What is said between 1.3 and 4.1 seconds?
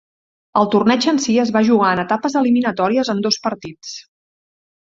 es va jugar en etapes eliminatòries en dos partits.